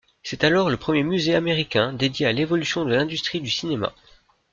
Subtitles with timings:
[0.23, 3.93] C'est alors le premier musée américain dédié à l'évolution de l'industrie du cinéma.